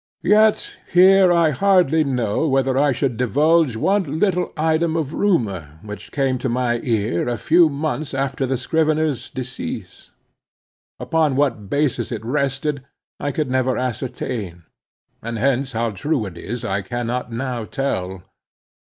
[0.23, 6.11] Yet here I hardly know whether I should divulge one little item of rumor, which
[6.11, 10.09] came to my ear a few months after the scrivener's decease.
[10.99, 12.83] Upon what basis it rested,
[13.19, 14.63] I could never ascertain;
[15.21, 18.23] and hence, how true it is I cannot now tell.